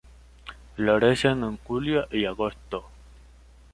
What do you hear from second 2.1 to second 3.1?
agosto.